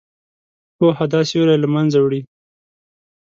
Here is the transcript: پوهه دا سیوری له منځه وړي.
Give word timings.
پوهه 0.77 1.05
دا 1.13 1.21
سیوری 1.29 1.57
له 1.63 1.67
منځه 1.75 1.97
وړي. 2.01 2.21